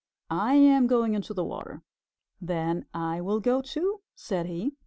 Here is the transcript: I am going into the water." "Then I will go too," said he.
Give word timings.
I 0.31 0.55
am 0.55 0.87
going 0.87 1.13
into 1.13 1.31
the 1.31 1.43
water." 1.43 1.83
"Then 2.41 2.85
I 2.91 3.21
will 3.21 3.39
go 3.39 3.61
too," 3.61 4.01
said 4.15 4.47
he. 4.47 4.73